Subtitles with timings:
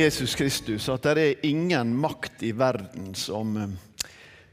[0.00, 3.72] Jesus Kristus, at det er ingen makt i verden som eh,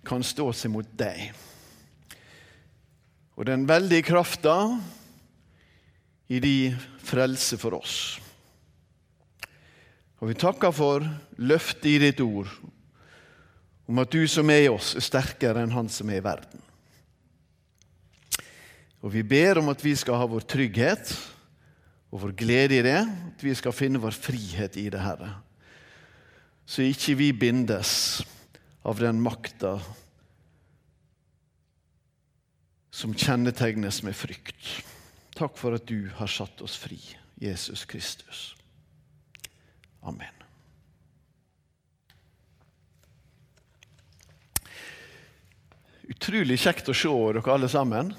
[0.07, 1.29] kan stå seg mot deg.
[3.37, 4.55] Og den veldige krafta
[6.27, 6.57] i de
[6.99, 8.17] frelse for oss.
[10.20, 11.05] Og vi takker for
[11.37, 12.49] løftet i ditt ord
[13.87, 16.63] om at du som er i oss, er sterkere enn han som er i verden.
[18.99, 21.13] Og vi ber om at vi skal ha vår trygghet
[22.12, 25.34] og vår glede i det, at vi skal finne vår frihet i det, Herre.
[26.68, 27.91] Så ikke vi bindes
[28.88, 29.77] av den makta
[32.91, 34.72] som kjennetegnes med frykt.
[35.38, 36.98] Takk for at du har satt oss fri,
[37.38, 38.55] Jesus Kristus.
[40.02, 40.34] Amen.
[46.08, 48.13] Utrolig kjekt å se dere alle sammen.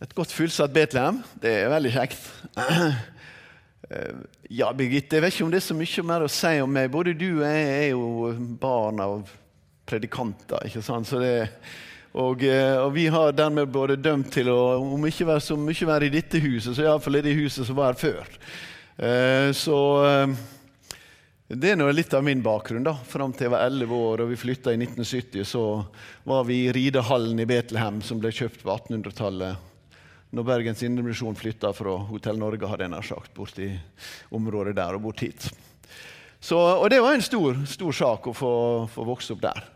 [0.00, 1.18] Et godt fullsatt Betlehem.
[1.42, 2.24] Det er veldig kjekt.
[3.90, 4.18] Eh,
[4.54, 6.92] ja, Birgitte, jeg vet ikke om det er så mye mer å si om meg.
[6.94, 8.28] Både du og jeg er jo
[8.60, 9.32] barn av
[9.88, 10.62] predikanter.
[10.68, 11.08] ikke sant?
[11.08, 11.32] Så det,
[12.12, 15.88] og, eh, og, vi har dermed både dømt til å om ikke være så mye
[15.88, 18.30] være i dette huset, så iallfall i det huset som var her før.
[19.08, 19.78] Eh, så
[21.50, 22.86] det er nå litt av min bakgrunn.
[22.86, 22.94] da.
[22.94, 25.64] Fram til jeg var 11 år og vi flytta i 1970, så
[26.30, 29.66] var vi i ridehallen i Betlehem, som ble kjøpt på 1800-tallet
[30.30, 33.72] når Bergens Indremisjon flytta fra Hotell Norge, hadde jeg nær sagt, bort i
[34.34, 35.48] området der og bort hit.
[36.40, 38.52] Så, og det var en stor, stor sak å få,
[38.88, 39.66] få, vokse opp der.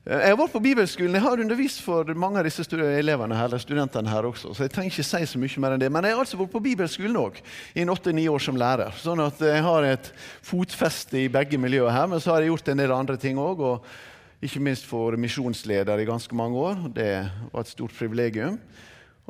[0.00, 3.60] Jeg har vært på bibelskolen, jeg har undervist for mange av disse elevene her, eller
[3.60, 5.90] studentene her også, så jeg trenger ikke si så mye mer enn det.
[5.92, 7.42] Men jeg har altså vært på bibelskolen òg,
[7.76, 8.96] i åtte-ni år som lærer.
[8.96, 10.12] Sånn at jeg har et
[10.46, 12.08] fotfeste i begge miljøer her.
[12.08, 16.00] Men så har jeg gjort en del andre ting òg, og ikke minst for misjonsleder
[16.00, 16.86] i ganske mange år.
[16.96, 17.10] Det
[17.50, 18.56] var et stort privilegium.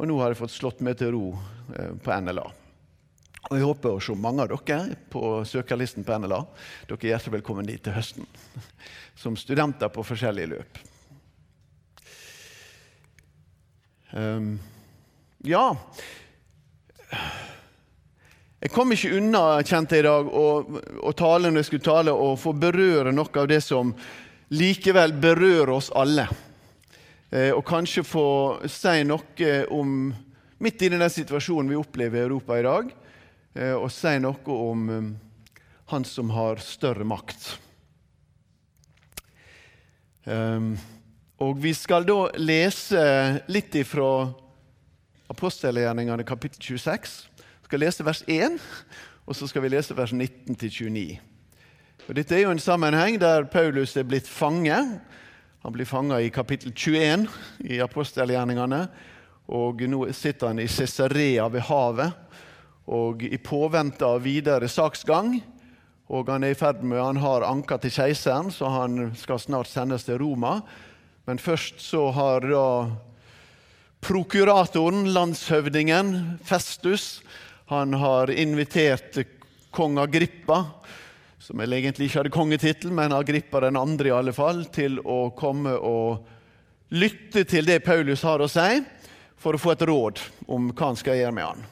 [0.01, 1.27] Og nå har jeg fått slått meg til ro
[1.77, 2.47] eh, på NLA.
[3.51, 6.39] Og Jeg håper å se mange av dere på søkerlisten på NLA.
[6.89, 8.25] Dere er hjertelig velkommen dit til høsten
[9.21, 10.81] som studenter på forskjellige løp.
[14.11, 14.57] Um,
[15.47, 15.69] ja
[18.59, 20.47] Jeg kom ikke unna kjente jeg i dag, å,
[21.07, 23.93] å tale når jeg skulle tale, og få berøre noe av det som
[24.57, 26.27] likevel berører oss alle.
[27.31, 28.27] Eh, og kanskje få
[28.67, 30.11] si noe om
[30.61, 32.89] Midt i den situasjonen vi opplever i Europa i dag,
[33.55, 35.07] eh, og si noe om eh,
[35.89, 37.47] han som har større makt.
[40.29, 40.75] Ehm,
[41.41, 43.01] og vi skal da lese
[43.49, 44.29] litt ifra
[45.33, 47.17] apostelgjerningene kapittel 26.
[47.33, 48.61] Vi skal lese vers 1,
[49.25, 51.07] og så skal vi lese vers 19 29.
[52.05, 54.77] Og Dette er jo en sammenheng der Paulus er blitt fange
[55.63, 57.27] han blir fanga i kapittel 21
[57.59, 58.87] i apostelgjerningene.
[59.53, 62.17] Og nå sitter han i Cesarea ved havet
[62.91, 65.35] og i påvente av videre saksgang.
[66.11, 69.69] Og han er i ferd med, han har anka til keiseren, så han skal snart
[69.71, 70.57] sendes til Roma.
[71.29, 72.65] Men først så har da
[74.01, 77.21] prokuratoren, landshøvdingen, Festus,
[77.71, 79.21] han har invitert
[79.77, 80.65] kong Agrippa
[81.51, 85.33] som vel egentlig ikke hadde kongetittel, men Agrippa den andre i alle fall, til å
[85.35, 86.29] komme og
[86.95, 88.79] lytte til det Paulus har å si,
[89.35, 91.65] for å få et råd om hva han skal gjøre med han.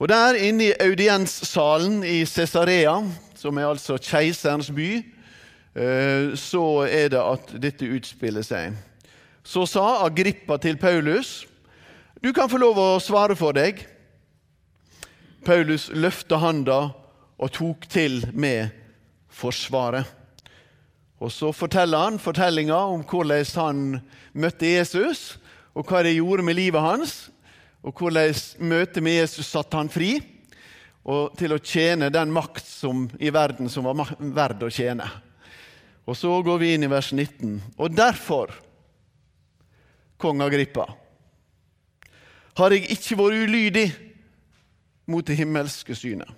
[0.00, 2.94] Og Der inne i audienssalen i Cesarea,
[3.36, 4.88] som er altså keiserens by,
[5.76, 8.72] eh, så er det at dette utspiller seg.
[9.44, 11.44] Så sa Agrippa til Paulus,
[12.22, 13.84] 'Du kan få lov å svare for deg.'
[15.44, 16.99] Paulus løfta handa
[17.40, 18.68] og tok til med
[19.32, 20.04] forsvaret.
[21.20, 24.00] Og Så forteller han fortellinga om hvordan han
[24.32, 25.38] møtte Jesus,
[25.74, 27.30] og hva det gjorde med livet hans,
[27.82, 30.18] og hvordan møtet med Jesus satte han fri
[31.08, 35.06] og til å tjene den makt som, i verden som var verd å tjene.
[36.04, 37.60] Og Så går vi inn i vers 19.
[37.78, 38.52] Og derfor,
[40.20, 40.88] kong Agrippa,
[42.58, 43.86] har jeg ikke vært ulydig
[45.08, 46.28] mot det himmelske synet.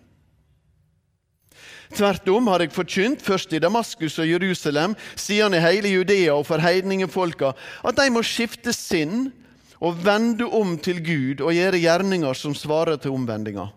[1.93, 6.47] Tvert om har jeg forkynt, først i Damaskus og Jerusalem, siden i hele Judea og
[6.49, 7.53] for heidningfolka,
[7.85, 9.29] at de må skifte sinn
[9.83, 13.69] og vende om til Gud og gjøre gjerninger som svarer til omvendinga.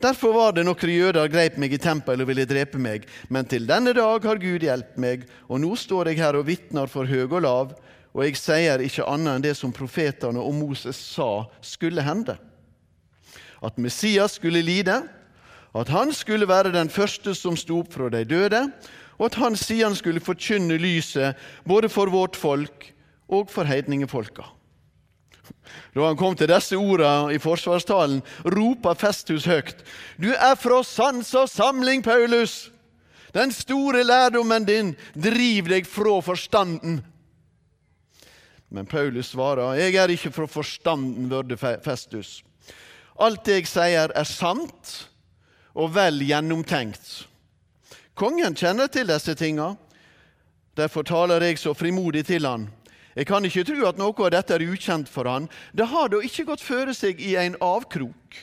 [0.00, 3.04] Derfor var det noen jøder greip meg i tempelet og ville drepe meg.
[3.28, 6.88] Men til denne dag har Gud hjulpet meg, og nå står jeg her og vitner
[6.88, 7.74] for høg og lav,
[8.10, 12.34] og jeg sier ikke annet enn det som profetene og Moses sa skulle hende.
[13.60, 15.02] At Messias skulle lide,
[15.74, 18.62] at han skulle være den første som sto opp fra de døde,
[19.18, 21.38] og at han siden skulle forkynne lyset
[21.68, 22.88] både for vårt folk
[23.28, 24.46] og for heidningefolka.
[25.94, 28.22] Da han kom til disse ordene i forsvarstalen,
[28.54, 29.82] ropa Festus høyt.
[30.18, 32.70] Du er fra sans og samling, Paulus!
[33.34, 37.00] Den store lærdommen din driver deg fra forstanden.
[38.70, 42.40] Men Paulus svarer, jeg er ikke fra forstanden, vørde Festus.
[43.20, 45.09] Alt det jeg sier, er sant
[45.74, 47.26] og vel gjennomtenkt.
[48.18, 49.74] Kongen kjenner til disse tinga.
[50.76, 52.68] Derfor taler jeg så frimodig til han.
[53.16, 55.48] Jeg kan ikke tro at noe av dette er ukjent for han.
[55.74, 58.38] Det har da ikke gått føre seg i en avkrok.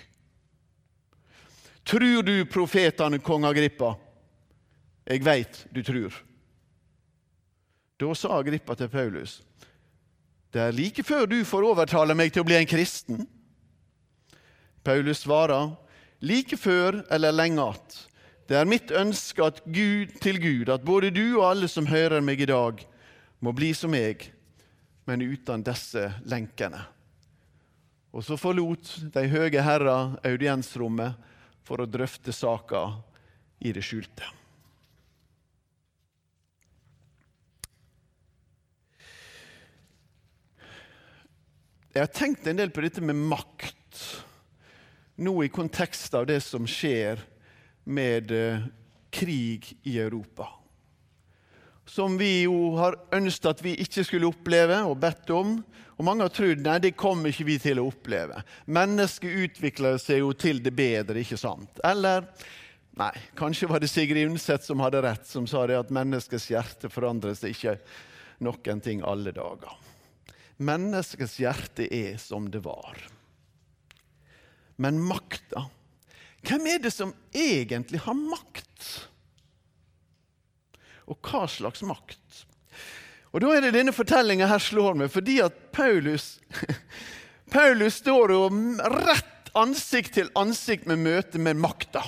[1.87, 3.93] Tror du profetene, kong Agrippa?
[5.07, 6.11] Jeg veit du tror.
[7.97, 9.39] Da sa Agrippa til Paulus,
[10.53, 13.23] det er like før du får overtale meg til å bli en kristen.
[14.83, 15.73] Paulus svarer,
[16.19, 18.07] like før eller lenge att.
[18.47, 22.21] Det er mitt ønske at Gud, til Gud at både du og alle som hører
[22.23, 22.79] meg i dag,
[23.39, 24.31] må bli som meg
[25.07, 26.81] men uten disse lenkene.
[28.11, 31.15] Og så forlot de høye herrer audiensrommet
[31.67, 32.89] for å drøfte saka
[33.63, 34.27] i det skjulte.
[41.95, 44.03] Jeg har tenkt en del på dette med makt,
[45.17, 47.21] nå i kontekst av det som skjer
[47.87, 48.69] med eh,
[49.13, 50.51] krig i Europa
[51.87, 55.57] som vi jo har ønsket at vi ikke skulle oppleve og bedt om.
[55.97, 58.43] Og mange har trodd nei, det kommer ikke vi til å oppleve.
[58.69, 61.81] Mennesket utvikler seg jo til det bedre, ikke sant?
[61.87, 62.27] Eller
[62.99, 66.91] nei, kanskje var det Sigrid Undset som hadde rett, som sa det at menneskets hjerte
[66.93, 67.77] forandrer seg ikke
[68.45, 69.73] noen ting alle dager.
[70.57, 72.99] Menneskets hjerte er som det var.
[74.77, 75.67] Men makta
[76.47, 79.07] Hvem er det som egentlig har makt?
[81.07, 82.43] og hva slags makt.
[83.31, 86.37] Og Da er det denne fortellinga her slår meg, fordi at Paulus
[87.55, 88.47] Paulus står jo
[88.91, 92.03] rett ansikt til ansikt med møte med makta.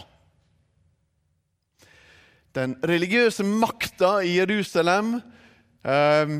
[2.56, 5.16] Den religiøse makta i Jerusalem
[5.86, 6.34] eh,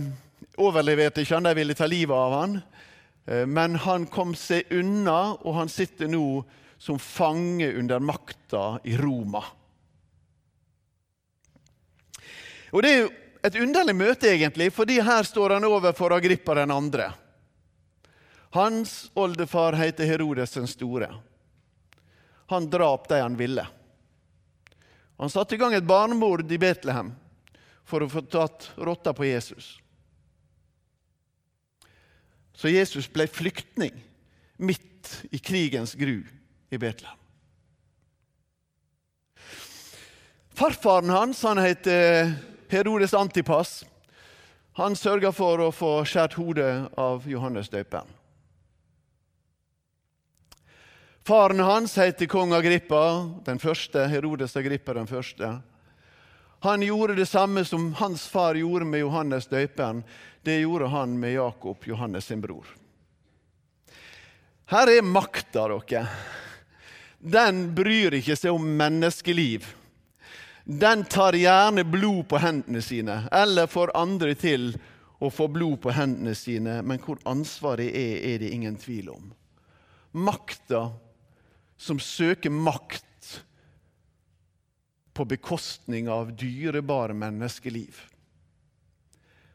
[0.60, 2.60] overleverte ikke han, de ville ta livet av han.
[3.30, 6.42] Eh, men han kom seg unna, og han sitter nå
[6.78, 9.44] som fange under makta i Roma.
[12.72, 13.10] Og Det er jo
[13.44, 17.12] et underlig møte, egentlig, fordi her står han overfor Agrippa den andre.
[18.50, 21.12] Hans oldefar heter Herodes den store.
[22.50, 23.68] Han drap de han ville.
[25.18, 27.12] Han satte i gang et barnemord i Betlehem
[27.86, 29.78] for å få tatt rotta på Jesus.
[32.60, 33.96] Så Jesus ble flyktning
[34.60, 36.18] midt i krigens gru
[36.70, 37.16] i Betlehem.
[40.60, 42.34] Farfaren hans han heter
[42.68, 43.86] Herodes Antipas
[44.80, 48.08] han sørga for å få skåret hodet av Johannes døperen.
[51.28, 53.02] Faren hans heter kong Agrippa
[53.46, 55.50] den første, Herodes Agrippa den første.
[56.60, 60.04] Han gjorde det samme som hans far gjorde med Johannes døperen.
[60.44, 62.68] Det gjorde han med Jakob, Johannes sin bror.
[64.70, 66.06] Her er makta, dere.
[67.20, 69.66] Den bryr ikke seg om menneskeliv
[70.70, 74.76] den tar gjerne blod på hendene sine, eller får andre til
[75.18, 79.32] å få blod på hendene sine, men hvor ansvaret er, er det ingen tvil om.
[80.14, 80.92] Makta
[81.74, 83.08] som søker makt
[85.20, 87.98] på bekostning av dyrebare menneskeliv.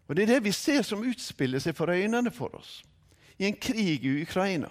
[0.04, 2.82] Og Det er det vi ser som utspiller seg for øynene for oss
[3.40, 4.68] i en krig i Ukraina.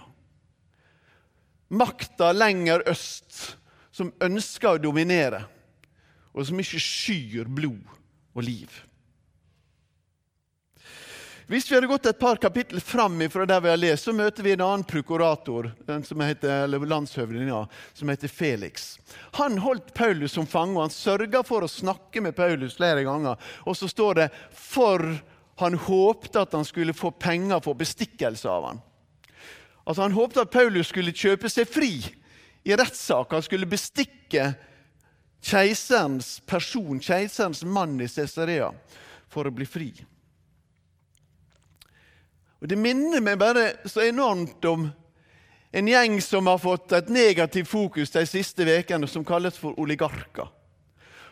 [1.74, 3.58] Makta lenger øst
[3.92, 5.42] som ønsker å dominere
[6.34, 7.90] og som ikke skyr blod
[8.34, 8.70] og liv.
[11.48, 14.46] Hvis vi hadde gått et par kapittel fram fra der vi har lest, så møter
[14.46, 18.98] vi en annen prokurator, den som heter, eller landshøvdingen, ja, som heter Felix.
[19.36, 23.36] Han holdt Paulus som fange, og han sørga for å snakke med Paulus flere ganger.
[23.68, 25.20] Og så står det 'for
[25.56, 28.82] han håpte at han skulle få penger for bestikkelse av han.
[29.86, 31.92] Altså Han håpte at Paulus skulle kjøpe seg fri
[32.64, 33.32] i rettssak.
[33.32, 34.54] Han skulle bestikke
[35.44, 38.72] keiserens person, keiserens mann i Cesarea,
[39.30, 39.92] for å bli fri.
[42.64, 44.86] Og Det minner meg bare så enormt om
[45.76, 50.48] en gjeng som har fått et negativt fokus de siste ukene, som kalles for oligarker.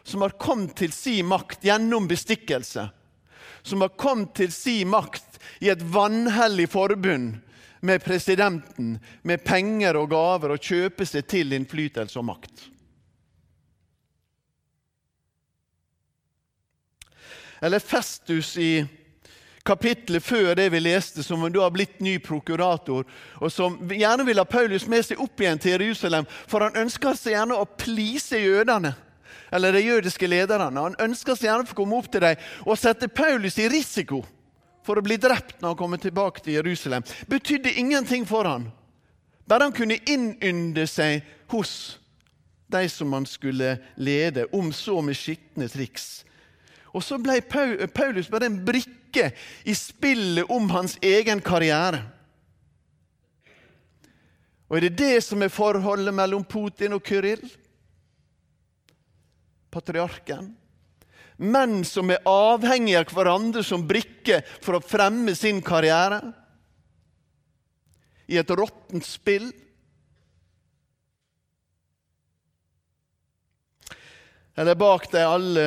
[0.04, 2.84] Som har kommet til sin makt gjennom bestikkelse.
[3.64, 7.38] Som har kommet til sin makt i et vanhellig forbund
[7.80, 12.68] med presidenten, med penger og gaver, og kjøpe seg til innflytelse og makt.
[17.64, 18.82] Eller Festus i
[19.66, 23.06] kapittelet før det vi leste, som da har blitt ny prokurator,
[23.40, 27.18] og som gjerne vil ha Paulus med seg opp igjen til Jerusalem, for han ønsker
[27.18, 28.94] seg gjerne å please jødene.
[29.52, 30.80] Eller de jødiske lederne.
[30.80, 34.22] Han ønsker seg gjerne å få komme opp til dem og sette Paulus i risiko
[34.86, 37.04] for å bli drept når han kommer tilbake til Jerusalem.
[37.28, 38.70] Betydde ingenting for han.
[39.46, 42.00] Bare han kunne innynde seg hos
[42.72, 46.24] de som han skulle lede, om så med skitne triks.
[46.96, 49.01] Og så ble Paulus bare en brikke
[49.64, 52.04] i spillet om hans egen karriere.
[54.72, 57.44] Og er det det som er forholdet mellom Putin og Kyrill?
[59.72, 60.54] Patriarken?
[61.42, 66.22] Menn som er avhengige av hverandre som brikker for å fremme sin karriere?
[68.32, 69.50] I et råttent spill?
[74.56, 75.66] Eller bak deg alle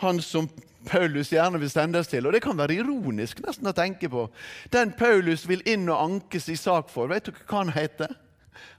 [0.00, 0.48] han som
[0.84, 2.26] Paulus gjerne vil sendes til.
[2.26, 4.26] Og det kan være ironisk nesten å tenke på.
[4.72, 8.14] Den Paulus vil inn og ankes i sak for, vet dere hva han heter?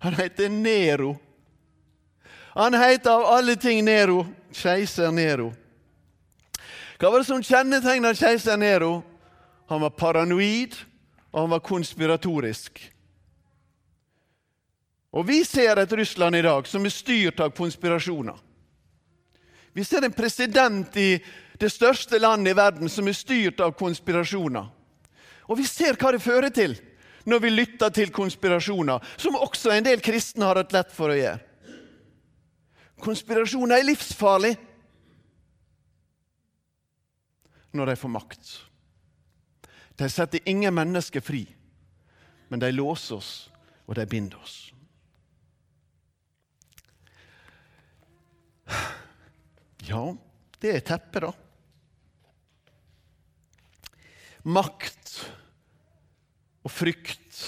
[0.06, 1.16] Han heter Nero.
[2.56, 4.24] Han heter av alle ting Nero
[4.56, 5.52] keiser Nero.
[6.96, 9.02] Hva var det som kjennetegnet keiser Nero?
[9.68, 10.78] Han var paranoid,
[11.34, 12.80] og han var konspiratorisk.
[15.16, 18.45] Og Vi ser et Russland i dag som er styrt av konspirasjoner.
[19.76, 21.18] Vi ser en president i
[21.60, 24.70] det største landet i verden som er styrt av konspirasjoner.
[25.52, 26.78] Og vi ser hva det fører til
[27.26, 31.18] når vi lytter til konspirasjoner, som også en del kristne har hatt lett for å
[31.18, 31.42] gjøre.
[33.02, 34.54] Konspirasjoner er livsfarlig
[37.76, 38.54] når de får makt.
[40.00, 41.44] De setter ingen mennesker fri,
[42.48, 43.34] men de låser oss,
[43.90, 44.65] og de binder oss.
[49.86, 50.16] Ja,
[50.62, 51.34] det er teppet, da.
[54.46, 55.12] Makt
[56.66, 57.42] og frykt.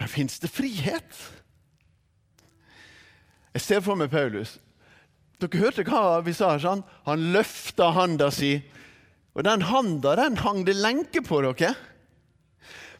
[0.00, 1.22] Men fins det frihet?
[3.54, 4.58] Jeg ser for meg Paulus.
[5.40, 6.54] Dere hørte hva vi sa?
[6.60, 6.84] Sånn?
[7.08, 8.56] Han løfta handa si.
[9.34, 11.74] Og den handa den hang det lenke på dere.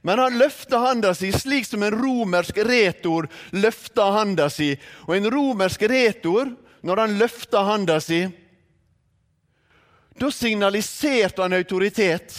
[0.04, 4.74] Men han løfta handa si slik som en romersk retor løfta handa si.
[5.08, 6.52] Og en romersk retor
[6.84, 8.20] når han løfta handa si,
[10.20, 12.34] da signaliserte han autoritet.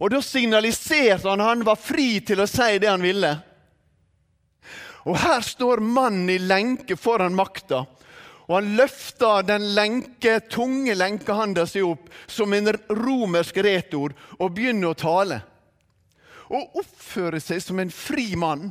[0.00, 3.34] Og da signaliserte han han var fri til å si det han ville.
[5.04, 7.84] Og her står mannen i lenke foran makta.
[8.48, 14.92] Og han løfta den lenke, tunge lenkehanda si opp som en romersk retor og begynner
[14.92, 15.42] å tale.
[16.48, 18.70] Og oppfører seg som en fri mann.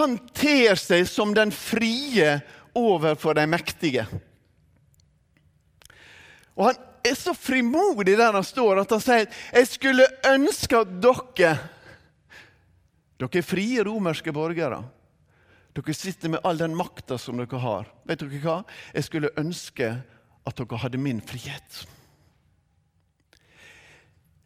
[0.00, 2.38] Han ter seg som den frie
[2.76, 4.06] overfor de mektige.
[6.56, 10.96] Og han er så frimodig der han står, at han sier jeg skulle ønske at
[11.02, 11.52] dere
[13.20, 14.78] Dere er frie romerske borgere.
[15.76, 17.90] Dere sitter med all den makta som dere har.
[18.08, 18.54] Vet dere hva?
[18.96, 19.90] Jeg skulle ønske
[20.48, 21.82] at dere hadde min frihet.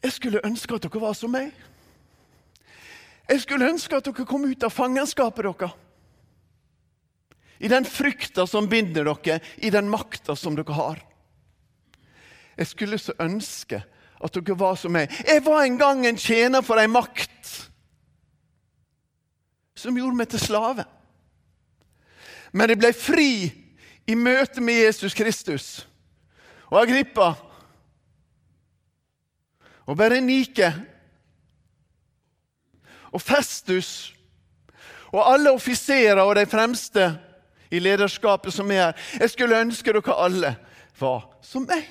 [0.02, 1.54] Jeg skulle ønske at dere var som meg.
[3.28, 5.80] Jeg skulle ønske at dere kom ut av fangenskapet deres.
[7.64, 11.00] I den frykta som binder dere, i den makta som dere har.
[12.58, 13.80] Jeg skulle så ønske
[14.24, 15.12] at dere var som meg.
[15.26, 17.30] Jeg var en gang en tjener for ei makt
[19.78, 20.84] som gjorde meg til slave.
[22.54, 23.32] Men jeg ble fri
[24.06, 25.66] i møte med Jesus Kristus.
[26.70, 27.32] Og Agrippa
[29.84, 30.70] og Berenike
[33.14, 34.10] og Festus
[35.14, 37.06] og alle offiserer og de fremste
[37.70, 39.02] i lederskapet som er her.
[39.20, 40.54] Jeg skulle ønske dere alle
[40.98, 41.86] var som meg,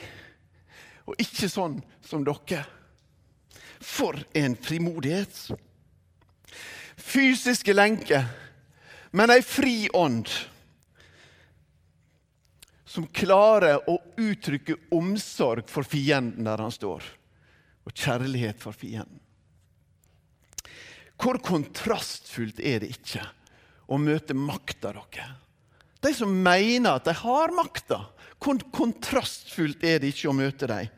[1.07, 2.63] og ikke sånn som dere.
[3.83, 5.51] For en frimodighet!
[7.03, 8.27] Fysiske lenker,
[9.11, 10.29] men ei fri ånd
[12.87, 17.03] som klarer å uttrykke omsorg for fienden der han står,
[17.83, 19.22] og kjærlighet for fienden.
[21.23, 23.23] Hvor kontrastfullt er det ikke
[23.87, 25.29] å møte makta dere?
[26.03, 28.01] De som mener at de har makta.
[28.43, 30.91] Hvor kontrastfullt er det ikke å møte dem?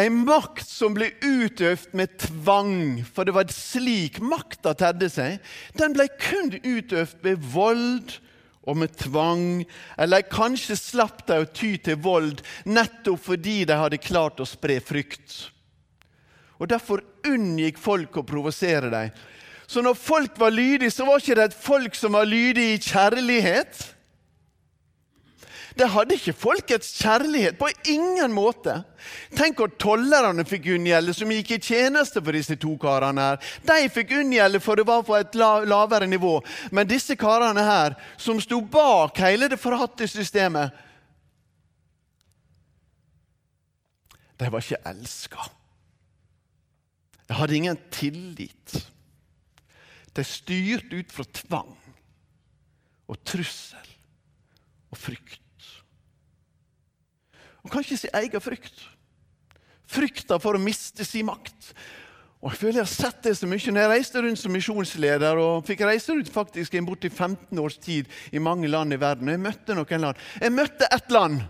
[0.00, 5.36] En makt som ble utøvd med tvang, for det var slik makta tedde seg.
[5.76, 8.16] Den ble kun utøvd med vold
[8.64, 9.66] og med tvang,
[10.00, 14.78] eller kanskje slapp de å ty til vold nettopp fordi de hadde klart å spre
[14.80, 15.50] frykt.
[16.60, 19.14] Og Derfor unngikk folk å provosere dem.
[19.70, 22.82] Så når folk var lydige, så var ikke det et folk som var lydige i
[22.82, 23.84] kjærlighet.
[25.78, 27.56] Det hadde ikke folkets kjærlighet.
[27.58, 28.80] På ingen måte.
[29.38, 33.28] Tenk hvor tollerne fikk unngjelde, som gikk i tjeneste for disse to karene.
[33.30, 33.54] her.
[33.64, 36.40] De fikk unngjelde, for det var på et lavere nivå.
[36.72, 40.74] Men disse karene her, som sto bak hele det forhatte systemet
[44.40, 45.50] De var ikke elska.
[47.30, 48.72] De hadde ingen tillit.
[50.12, 51.76] De styrte ut fra tvang
[53.06, 53.92] og trussel
[54.90, 55.68] og frykt.
[57.62, 58.82] Og kanskje sin egen frykt.
[59.86, 61.70] Frykta for å miste sin makt.
[62.40, 65.38] Og Jeg føler jeg har sett det så mye når jeg reiste rundt som misjonsleder.
[65.38, 69.28] og fikk reise rundt faktisk i borti 15 års tid i mange land i verden.
[69.28, 70.16] og Jeg møtte noen land.
[70.40, 71.42] Jeg møtte ett land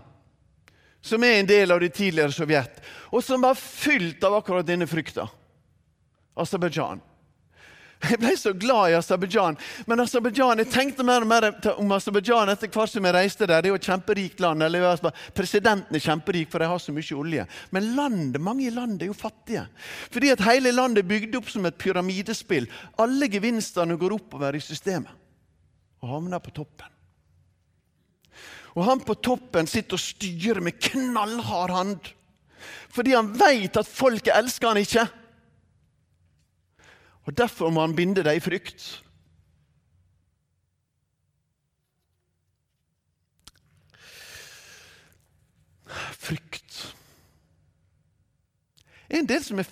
[1.01, 4.85] som er en del av det tidligere Sovjet, og som var fylt av akkurat denne
[4.85, 5.25] frykta.
[6.41, 7.01] Aserbajdsjan.
[8.01, 9.57] Jeg ble så glad i Aserbajdsjan.
[9.85, 13.61] Men Aserbajdsjan, jeg tenkte mer og mer om Aserbajdsjan etter hvert som jeg reiste der.
[13.61, 14.65] Det er jo et kjemperikt land.
[15.37, 17.45] Presidenten er kjemperik, for de har så mye olje.
[17.69, 19.67] Men landet, mange i landet er jo fattige.
[20.09, 22.65] Fordi at hele landet er bygd opp som et pyramidespill.
[23.01, 25.13] Alle gevinstene går oppover i systemet
[26.01, 26.89] og havner på toppen.
[28.71, 32.13] Og han på toppen sitter og styrer med knallhard hand.
[32.89, 35.05] Fordi han vet at folket elsker han ikke.
[37.27, 38.85] Og Derfor må han binde deg i frykt.
[46.21, 46.79] Frykt.
[49.07, 49.71] Det er en del som er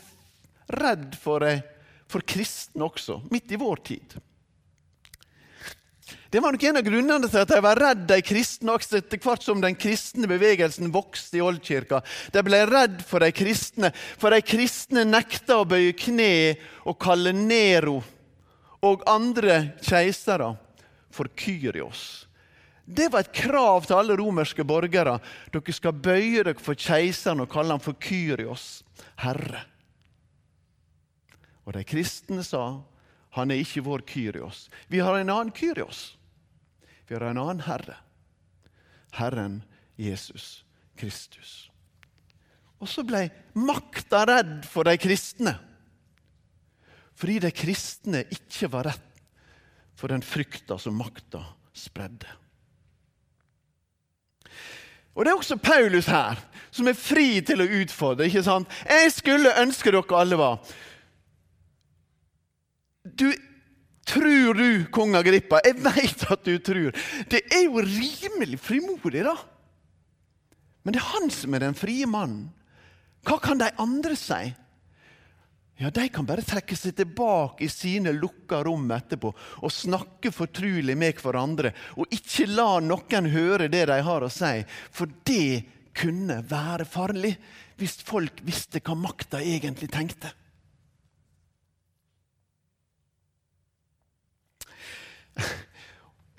[0.75, 1.63] redd for, eh,
[2.11, 4.19] for kristne også, midt i vår tid.
[6.31, 9.17] Det var nok en av grunnene til at de var redd de kristne også etter
[9.23, 12.03] hvert som den kristne bevegelsen vokste i oldkirka.
[12.29, 13.89] De ble redd for de kristne,
[14.21, 16.53] for de kristne nekta å bøye kne
[16.85, 17.97] og kalle Nero
[18.85, 20.51] og andre keisere
[21.09, 22.27] for Kyrios.
[22.85, 25.17] Det var et krav til alle romerske borgere.
[25.49, 28.83] Dere skal bøye dere for keiseren og kalle ham for Kyrios,
[29.25, 29.65] herre.
[31.65, 32.63] Og de kristne sa
[33.37, 34.67] han er ikke vår Kyrios.
[34.89, 36.18] Vi har en annen Kyrios.
[37.09, 37.95] Vi har en annen herre.
[39.17, 39.63] Herren
[39.97, 40.63] Jesus
[40.95, 41.71] Kristus.
[42.77, 43.23] Og så ble
[43.57, 45.55] makta redd for de kristne.
[47.17, 49.07] Fordi de kristne ikke var rett
[49.97, 51.41] for den frykta som makta
[51.73, 52.29] spredde.
[55.17, 56.37] Og Det er også Paulus her,
[56.71, 58.29] som er fri til å utfordre.
[58.29, 58.69] ikke sant?
[58.85, 60.61] Jeg skulle ønske dere alle var
[63.03, 63.33] Du
[64.09, 65.59] Tror du, kong Agrippa?
[65.65, 66.95] Jeg veit at du tror.
[67.29, 69.35] Det er jo rimelig frimodig, da.
[70.81, 72.47] Men det er han som er den frie mannen.
[73.27, 74.47] Hva kan de andre si?
[75.79, 80.97] Ja, De kan bare trekke seg tilbake i sine lukka rom etterpå og snakke fortrulig
[80.99, 85.63] med hverandre og ikke la noen høre det de har å si, for det
[85.95, 87.31] kunne være farlig
[87.79, 90.33] hvis folk visste hva makta egentlig tenkte.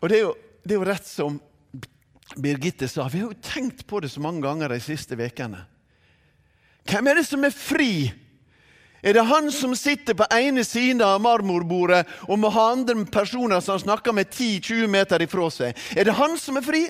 [0.00, 0.34] Og det er, jo,
[0.64, 1.40] det er jo rett som
[2.36, 5.64] Birgitte sa, vi har jo tenkt på det så mange ganger de siste ukene.
[6.86, 7.92] Hvem er det som er fri?
[9.02, 13.62] Er det han som sitter på ene siden av marmorbordet og må ha andre personer
[13.64, 15.78] som snakker med 10-20 meter ifra seg?
[15.96, 16.84] Er det han som er fri?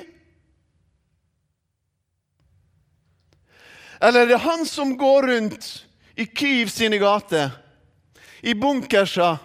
[4.01, 5.71] Eller er det han som går rundt
[6.17, 7.53] i Kyiv sine gater,
[8.41, 9.39] i bunkerser,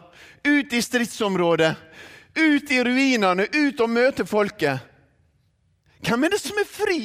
[0.45, 1.73] ut i stridsområdet,
[2.35, 4.83] ut i ruinene, ut og møte folket.
[6.05, 6.99] Hvem er det som er fri?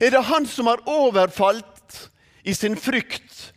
[0.00, 1.98] Er det han som har overfalt
[2.44, 3.52] i sin frykt,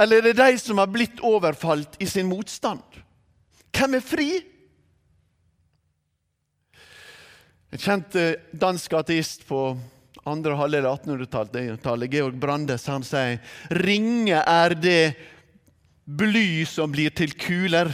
[0.00, 2.82] eller er det de som har blitt overfalt i sin motstand?
[3.74, 4.28] Hvem er fri?
[7.74, 9.60] En kjent eh, dansk ateist på
[10.24, 15.14] andre halvdel av 1800-tallet, Georg Brandes, han sier 'Ringe er det
[16.04, 17.92] bly som blir til kuler'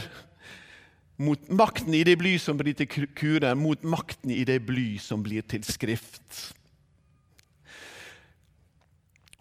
[1.21, 5.21] mot makten i det bly som blir til kure, mot makten i det bly som
[5.23, 6.53] blir til skrift.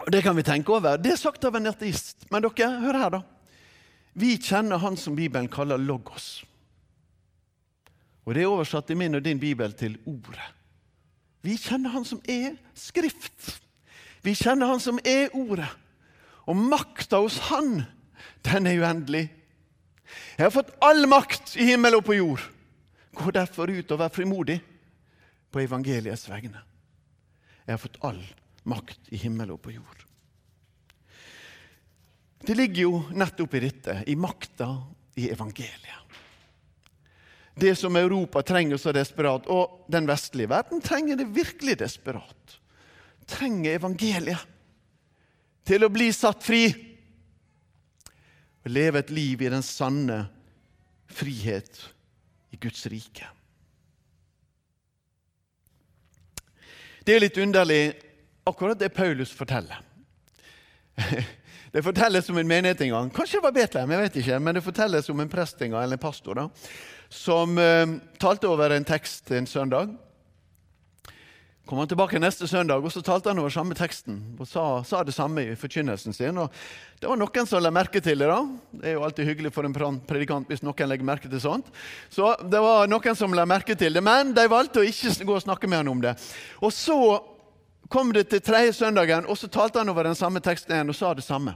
[0.00, 0.96] Og Det kan vi tenke over.
[0.96, 2.24] Det er sagt av en ateist.
[2.30, 3.20] Men dere, hør her, da.
[4.16, 6.42] Vi kjenner han som Bibelen kaller logos.
[8.24, 10.48] Og det er oversatt i min og din bibel til Ordet.
[11.42, 13.60] Vi kjenner han som er Skrift.
[14.22, 15.68] Vi kjenner Han som er Ordet.
[16.46, 17.82] Og makta hos Han,
[18.44, 19.28] den er uendelig.
[20.36, 22.42] Jeg har fått all makt i himmel og på jord.
[23.16, 24.60] Gå derfor ut og vær frimodig
[25.50, 26.62] på evangeliets vegne.
[27.66, 28.20] Jeg har fått all
[28.68, 30.06] makt i himmel og på jord.
[32.40, 34.70] Det ligger jo nettopp i dette, i makta
[35.20, 35.96] i evangeliet.
[37.60, 42.54] Det som Europa trenger så desperat, og den vestlige verden trenger det virkelig desperat.
[43.28, 44.46] Trenger evangeliet
[45.68, 46.64] til å bli satt fri
[48.64, 50.24] og leve et liv i den sanne
[51.10, 51.82] frihet
[52.52, 53.26] i Guds rike.
[57.06, 57.82] Det er litt underlig,
[58.46, 59.80] akkurat det Paulus forteller.
[61.70, 63.10] Det fortelles om en menighet en gang.
[63.14, 65.84] Kanskje det var Betlehem, jeg vet ikke, men det fortelles om en prest en gang,
[65.86, 66.48] eller en pastor da,
[67.14, 69.92] som uh, talte over en tekst en søndag.
[71.70, 75.04] Kom han tilbake neste søndag, og så talte han over samme teksten og sa, sa
[75.06, 76.38] det samme i forkynnelsen sin.
[76.42, 76.48] Og
[76.98, 78.26] det var noen som la merke til det.
[78.26, 78.38] da.
[78.74, 81.68] Det er jo alltid hyggelig for en predikant hvis noen legger merke til sånt.
[82.10, 85.36] Så det var noen som la merke til det, men de valgte å ikke gå
[85.36, 86.16] og snakke med han om det.
[86.58, 86.96] Og så
[87.86, 90.98] kom det til tredje søndagen, og så talte han over den samme teksten igjen og
[90.98, 91.54] sa det samme.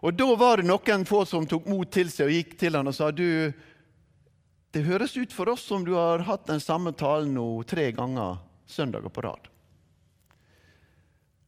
[0.00, 2.88] Og Da var det noen få som tok mot til seg og gikk til han
[2.88, 3.52] og sa du,
[4.72, 8.40] det høres ut for oss som du har hatt den samme talen nå tre ganger
[8.72, 9.50] søndager på rad.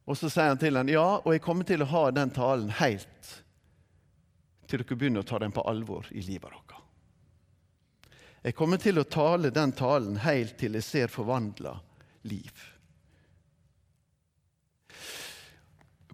[0.05, 2.69] Og Så sier han til ham ja, og jeg kommer til å ha den talen
[2.77, 3.31] helt
[4.69, 6.81] til dere begynner å ta den på alvor i livet deres.
[8.45, 11.79] Jeg kommer til å tale den talen helt til jeg ser forvandla
[12.29, 12.65] liv.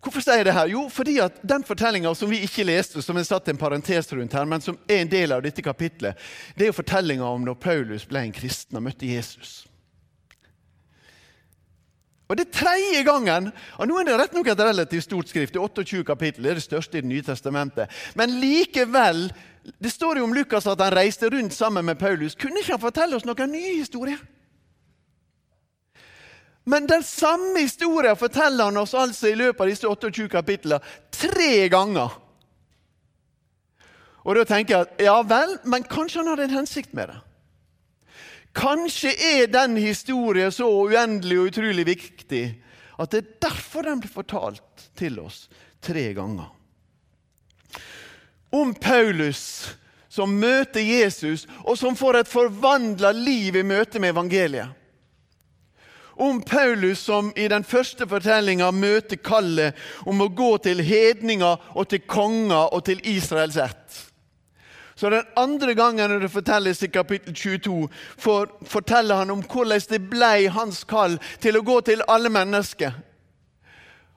[0.01, 0.69] Hvorfor sier jeg det her?
[0.71, 4.33] Jo, fordi at den fortellinga som vi ikke leste, som er satt en parentes rundt
[4.33, 6.17] her, men som er en del av dette kapitlet,
[6.55, 9.59] det er jo fortellinga om når Paulus ble en kristen og møtte Jesus.
[12.31, 15.53] Og Det er tredje gangen og Nå er det rett nok et relativt stort skrift.
[15.53, 17.91] Det er 28 kapittel, det er det største i Det nye testamentet.
[18.15, 19.33] Men likevel
[19.83, 22.35] Det står jo om Lukas at han reiste rundt sammen med Paulus.
[22.35, 24.17] Kunne ikke han fortelle oss noen nye historier?
[26.65, 30.79] Men den samme historien forteller han oss altså i løpet av disse 28 kapitlene
[31.11, 32.15] tre ganger.
[34.23, 37.19] Og da tenker jeg at ja vel, men kanskje han hadde en hensikt med det.
[38.57, 42.43] Kanskje er den historien så uendelig og utrolig viktig
[43.01, 45.45] at det er derfor den blir fortalt til oss
[45.81, 46.49] tre ganger.
[48.51, 49.71] Om Paulus
[50.11, 54.75] som møter Jesus, og som får et forvandla liv i møte med evangeliet
[56.21, 61.87] om Paulus som i den første fortellinga møter kallet om å gå til hedninger og
[61.89, 64.10] til konger og til Israels ett.
[64.95, 70.01] Så Den andre gangen det fortelles i kapittel 22, for, forteller han om hvordan det
[70.09, 72.93] ble hans kall til å gå til alle mennesker.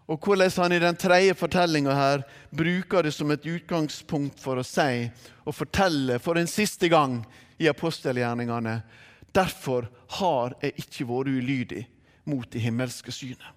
[0.06, 4.66] Og hvordan han i den tredje fortellinga her bruker det som et utgangspunkt for å
[4.66, 5.06] si
[5.44, 7.22] og fortelle for en siste gang
[7.58, 8.82] i apostelgjerningene.
[9.34, 9.88] Derfor
[10.20, 11.84] har jeg ikke vært ulydig
[12.28, 13.50] mot det himmelske synet.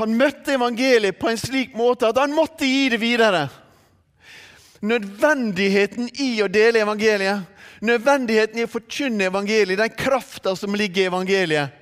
[0.00, 3.48] Han møtte evangeliet på en slik måte at han måtte gi det videre.
[4.80, 7.44] Nødvendigheten i å dele evangeliet,
[7.84, 11.76] nødvendigheten i å forkynne evangeliet, den krafta som ligger i evangeliet.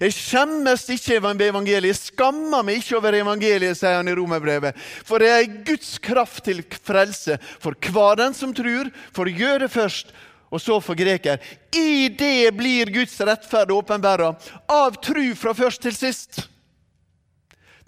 [0.00, 4.78] Jeg skjemmes ikke over evangeliet, jeg skammer meg ikke over evangeliet, sier han i romerbrevet.
[5.04, 10.14] For det er Guds kraft til frelse for hver den som tror, for jøde først
[10.52, 11.40] og så for greker.
[11.76, 14.32] I det blir Guds rettferd åpenbæra,
[14.72, 16.42] av tru fra først til sist.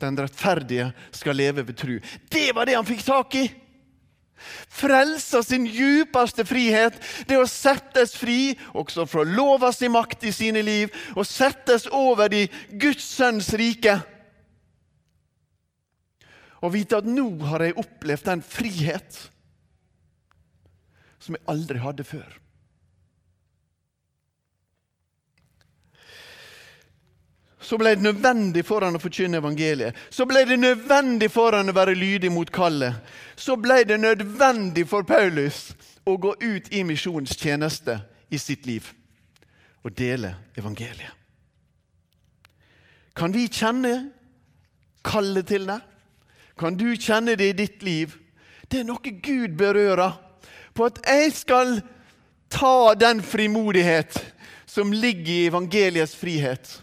[0.01, 1.99] Den rettferdige skal leve ved tru.
[2.29, 3.47] Det var det han fikk tak i!
[4.69, 6.97] Frelsa sin djupeste frihet,
[7.29, 9.25] det å settes fri, også fra
[9.73, 13.97] sin makt i sine liv, og settes over i Guds sønns rike.
[16.65, 19.21] Og vite at nå har jeg opplevd den frihet
[21.21, 22.44] som jeg aldri hadde før.
[27.65, 29.97] Så ble det nødvendig for han å forkynne evangeliet.
[30.13, 32.99] Så ble det nødvendig for han å være lydig mot kallet.
[33.37, 35.71] Så ble det nødvendig for Paulus
[36.05, 37.97] å gå ut i misjonstjeneste
[38.29, 38.91] i sitt liv
[39.85, 41.13] og dele evangeliet.
[43.17, 43.95] Kan vi kjenne
[45.07, 45.81] kallet til det?
[46.59, 48.13] Kan du kjenne det i ditt liv?
[48.69, 50.19] Det er noe Gud berører.
[50.75, 51.79] På at jeg skal
[52.51, 54.19] ta den frimodighet
[54.67, 56.81] som ligger i evangeliets frihet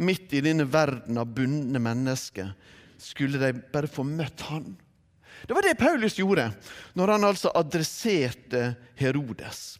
[0.00, 2.52] midt i denne verden av bundne mennesker,
[3.00, 4.72] skulle de bare få møtt han.
[5.46, 6.50] Det var det Paulus gjorde
[6.98, 9.78] når han altså adresserte Herodes.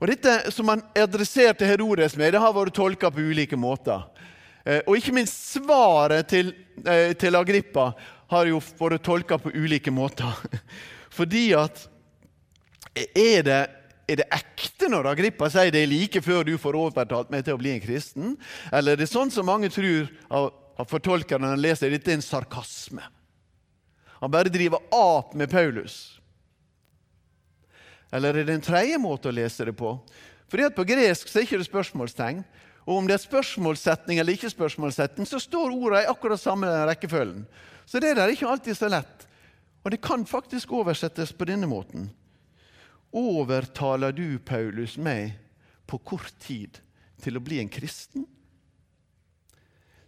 [0.00, 4.06] Og Dette som han adresserte Herodes med, det har vært tolka på ulike måter.
[4.64, 6.54] Eh, og ikke minst svaret til,
[6.86, 7.90] eh, til Agrippa
[8.32, 10.32] har jo vært tolka på ulike måter.
[11.16, 11.84] Fordi at
[12.96, 13.60] er det,
[14.10, 17.54] er det ekte når Agrippa sier det er like før du får overtalt meg til
[17.54, 18.32] å bli en kristen?
[18.72, 22.24] Eller er det sånn som mange tror av, av fortolkerne når de leser dette, en
[22.24, 23.04] sarkasme?
[24.20, 26.18] Han bare driver ap med Paulus.
[28.12, 29.94] Eller er det en tredje måte å lese det på?
[30.50, 32.42] Fordi at På gresk så er ikke det spørsmålstegn.
[32.88, 37.44] Og om det er spørsmålssetning eller ikke, spørsmålssetning, så står ordene i akkurat samme rekkefølgen.
[37.86, 39.28] Så det der er ikke alltid så lett.
[39.84, 42.10] Og det kan faktisk oversettes på denne måten.
[43.12, 45.34] Overtaler du, Paulus, meg
[45.90, 46.78] på kort tid
[47.20, 48.26] til å bli en kristen?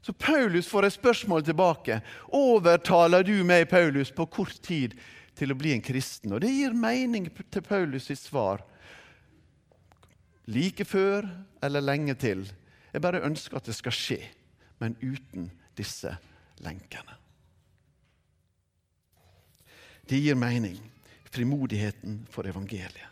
[0.03, 2.01] Så Paulus får et spørsmål tilbake.
[2.35, 4.97] Overtaler du meg, Paulus, på kort tid
[5.39, 6.35] til å bli en kristen.
[6.35, 8.65] Og det gir mening til Paulus sitt svar.
[10.51, 11.29] Like før
[11.63, 12.45] eller lenge til.
[12.93, 14.19] Jeg bare ønsker at det skal skje,
[14.83, 16.17] men uten disse
[16.63, 17.19] lenkene.
[20.11, 20.92] Det gir mening.
[21.33, 23.09] Frimodigheten for evangeliet.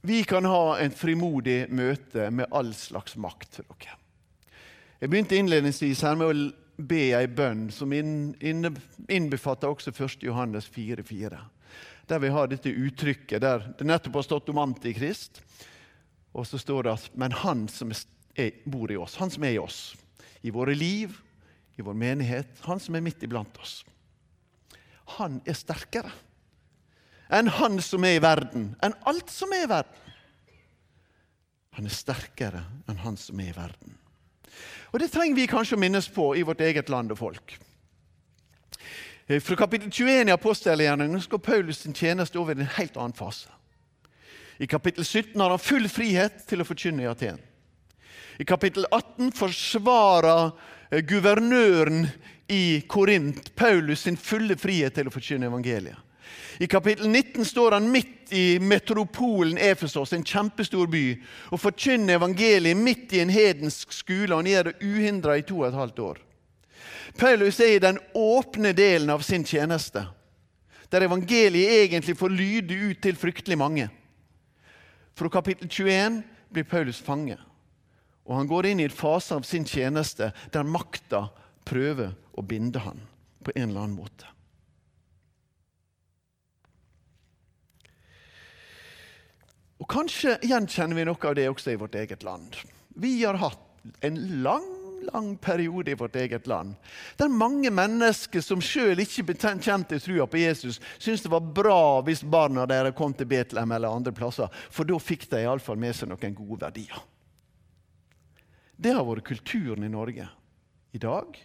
[0.00, 3.60] Vi kan ha en frimodig møte med all slags makt.
[3.60, 3.96] dere.
[5.00, 10.22] Jeg begynte innledningsvis her med å be ei bønn som innbefatter også 1.
[10.24, 11.38] Johannes 4,4.
[12.08, 15.42] Der vi har dette uttrykket der det nettopp har stått om Antikrist.
[16.32, 19.56] Og så står det at Men han som er, bor i oss, han som er
[19.56, 19.96] i oss,
[20.42, 21.16] i våre liv,
[21.80, 23.80] i vår menighet, han som er midt iblant oss,
[25.18, 26.12] han er sterkere
[27.30, 30.14] enn han som er i verden, enn alt som er i verden.
[31.78, 33.94] Han er sterkere enn han som er i verden.
[34.90, 37.54] Og Det trenger vi kanskje å minnes på i vårt eget land og folk.
[39.30, 43.14] Eh, fra kapittel 21 i apostelgjerningen skal Paulus sin tjeneste over i en helt annen
[43.14, 43.48] fase.
[44.58, 47.38] I kapittel 17 har han full frihet til å forkynne i Aten.
[48.42, 50.50] I kapittel 18 forsvarer
[50.90, 52.08] guvernøren
[52.50, 55.98] i Korint Paulus sin fulle frihet til å forkynne evangeliet.
[56.60, 61.04] I kapittel 19 står han midt i metropolen Efesos, en kjempestor by,
[61.50, 64.34] og forkynner evangeliet midt i en hedensk skole.
[64.34, 66.20] Han gjør det uhindra i to og et halvt år.
[67.18, 70.04] Paulus er i den åpne delen av sin tjeneste,
[70.90, 73.88] der evangeliet egentlig får lyde ut til fryktelig mange.
[75.18, 76.20] Fra kapittel 21
[76.52, 77.38] blir Paulus fange,
[78.30, 81.24] og han går inn i en fase av sin tjeneste der makta
[81.66, 83.02] prøver å binde han
[83.42, 84.28] på en eller annen måte.
[89.80, 92.54] Og Kanskje gjenkjenner vi noe av det også i vårt eget land.
[92.94, 93.66] Vi har hatt
[94.06, 94.68] en lang
[95.00, 96.74] lang periode i vårt eget land
[97.16, 102.20] der mange mennesker som sjøl ikke kjente trua på Jesus, syntes det var bra hvis
[102.20, 106.12] barna deres kom til Betlehem eller andre plasser, for da fikk de iallfall med seg
[106.12, 107.00] noen gode verdier.
[108.80, 110.24] Det har vært kulturen i Norge.
[110.96, 111.36] I dag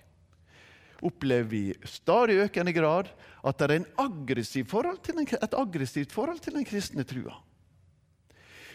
[1.05, 3.09] opplever vi stadig økende grad
[3.45, 7.35] at det er aggressiv den, et aggressivt forhold til den kristne trua.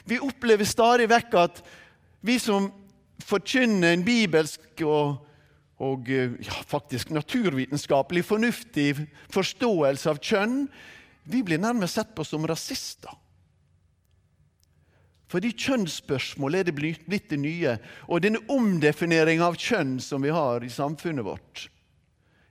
[0.05, 1.63] Vi opplever stadig vekk at
[2.25, 2.69] vi som
[3.25, 5.25] forkynner en bibelsk og,
[5.81, 8.93] og ja, faktisk naturvitenskapelig fornuftig
[9.33, 10.63] forståelse av kjønn,
[11.25, 13.13] vi blir nærmest sett på som rasister.
[15.31, 17.77] Fordi kjønnsspørsmålet er det blitt det nye.
[18.11, 21.69] Og denne omdefineringa av kjønn som vi har i samfunnet vårt,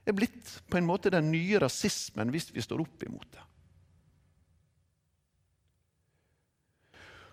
[0.08, 3.44] er blitt på en måte den nye rasismen hvis vi står opp imot det.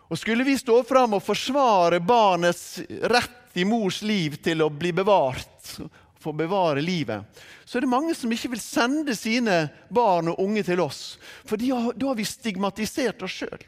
[0.08, 2.80] Og Skulle vi stå fram og forsvare barnets
[3.12, 5.80] rett i mors liv til å bli bevart,
[6.18, 7.24] for å bevare livet,
[7.66, 11.60] så er det mange som ikke vil sende sine barn og unge til oss, for
[11.60, 13.66] da har vi stigmatisert oss sjøl.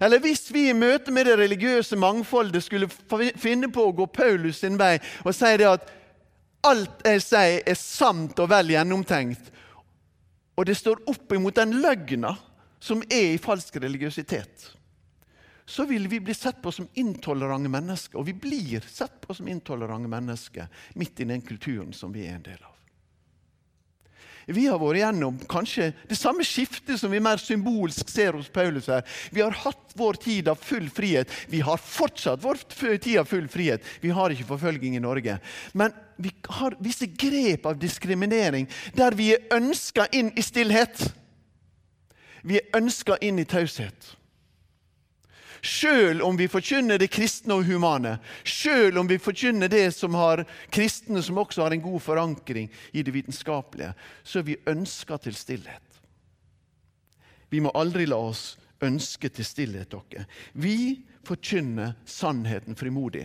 [0.00, 2.88] Eller hvis vi i møte med det religiøse mangfoldet skulle
[3.40, 5.90] finne på å gå Paulus sin vei og si det at
[6.64, 9.50] alt jeg sier, er sant og vel gjennomtenkt,
[10.56, 12.32] og det står opp imot den løgna
[12.80, 14.70] som er i falsk religiøsitet
[15.66, 18.18] så vil vi bli sett på som intolerante mennesker.
[18.18, 20.68] Og vi blir sett på som intolerante mennesker
[21.00, 22.73] midt i den kulturen som vi er en del av.
[24.46, 28.90] Vi har vært gjennom kanskje det samme skiftet som vi mer symbolsk ser hos Paulus
[28.92, 29.04] her.
[29.32, 31.30] Vi har hatt vår tid av full frihet.
[31.48, 32.60] Vi har fortsatt vår
[32.98, 33.84] tid av full frihet.
[34.00, 35.38] Vi har ikke forfølging i Norge.
[35.72, 41.08] Men vi har visse grep av diskriminering der vi er ønska inn i stillhet.
[42.44, 44.14] Vi er ønska inn i taushet.
[45.64, 50.42] Sjøl om vi forkynner det kristne og humane, sjøl om vi forkynner det som har
[50.74, 55.36] kristne som også har en god forankring i det vitenskapelige, så er vi ønska til
[55.38, 56.00] stillhet.
[57.48, 60.26] Vi må aldri la oss ønske til stillhet dere.
[60.52, 63.24] Vi forkynner sannheten frimodig.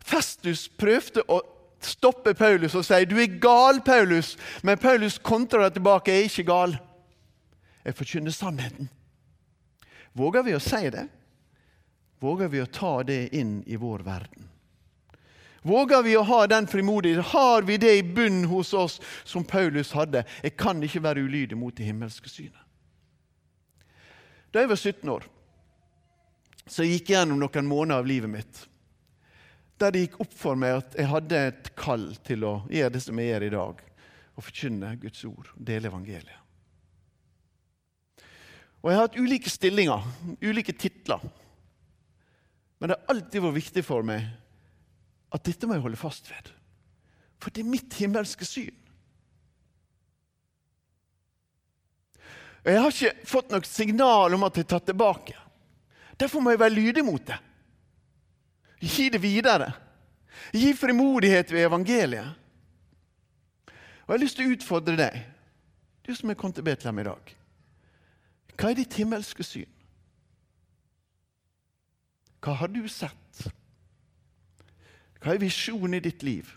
[0.00, 1.42] Festus prøvde å
[1.84, 6.52] stoppe Paulus og si 'Du er gal, Paulus', men Paulus kontrer tilbake 'Jeg er ikke
[6.52, 6.78] gal'.
[7.84, 8.88] Jeg forkynner sannheten.
[10.14, 11.08] Våger vi å si det?
[12.18, 14.48] Våger vi å ta det inn i vår verden?
[15.66, 17.24] Våger vi å ha den frimodigheten?
[17.32, 20.22] Har vi det i bunnen hos oss som Paulus hadde?
[20.42, 22.62] Jeg kan ikke være ulydig mot det himmelske synet.
[24.54, 25.26] Da jeg var 17 år,
[26.66, 28.62] så jeg gikk gjennom noen måneder av livet mitt
[29.76, 33.02] der det gikk opp for meg at jeg hadde et kall til å gjøre det
[33.04, 33.82] som jeg gjør i dag.
[34.36, 36.42] Å forkynne Guds ord, dele evangeliet.
[38.80, 40.04] Og Jeg har hatt ulike stillinger,
[40.44, 41.20] ulike titler.
[42.78, 44.26] Men det har alltid vært viktig for meg
[45.34, 46.50] at dette må jeg holde fast ved.
[47.40, 48.74] For det er mitt himmelske syn.
[52.66, 55.36] Og Jeg har ikke fått noe signal om at jeg er tatt tilbake.
[56.18, 57.36] Derfor må jeg være lydig mot det.
[58.82, 59.70] Gi det videre.
[60.52, 62.34] Gi frimodighet ved evangeliet.
[64.06, 65.14] Og Jeg har lyst til å utfordre deg,
[66.06, 67.32] du som er kommet til Betlehem i dag.
[68.56, 69.70] Hva er ditt himmelske syn?
[72.46, 73.48] Hva har du sett?
[75.18, 76.52] Hva er visjonen i ditt liv?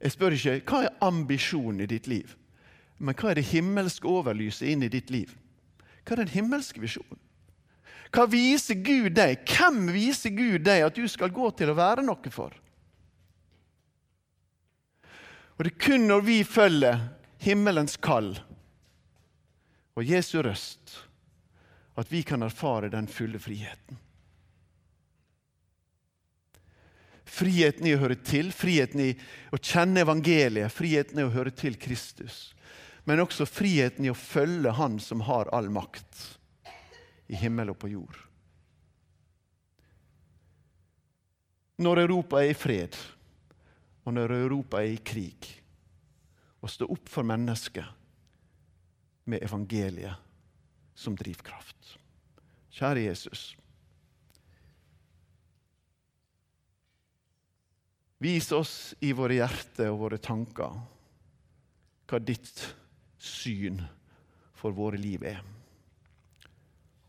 [0.00, 2.32] Jeg spør ikke hva er ambisjonen i ditt liv,
[2.96, 5.34] men hva er det himmelske overlyset inn i ditt liv?
[6.06, 7.20] Hva er den himmelske visjonen?
[8.08, 9.42] Hva viser Gud deg?
[9.44, 12.56] Hvem viser Gud deg at du skal gå til å være noe for?
[15.58, 17.04] Og Det er kun når vi følger
[17.44, 18.32] himmelens kall
[19.98, 21.07] og Jesu røst,
[21.98, 23.96] at vi kan erfare den fulle friheten.
[27.24, 29.08] Friheten i å høre til, friheten i
[29.50, 32.54] å kjenne evangeliet, friheten i å høre til Kristus.
[33.02, 36.22] Men også friheten i å følge Han som har all makt
[37.26, 38.22] i himmel og på jord.
[41.82, 42.94] Når Europa er i fred,
[44.06, 45.50] og når Europa er i krig,
[46.62, 47.90] å stå opp for mennesket
[49.26, 50.27] med evangeliet
[50.98, 51.94] som drivkraft.
[52.74, 53.52] Kjære Jesus.
[58.18, 60.74] Vis oss i våre hjerter og våre tanker
[62.08, 62.64] hva ditt
[63.22, 63.78] syn
[64.58, 65.38] for våre liv er.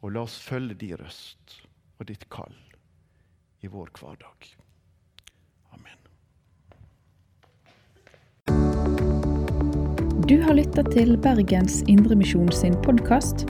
[0.06, 1.62] Og la oss følge din røst
[1.98, 2.56] og ditt kall
[3.66, 4.52] i vår hverdag.
[5.74, 6.00] Amen.
[10.30, 13.50] Du har lytta til Bergens Indremisjon sin podkast.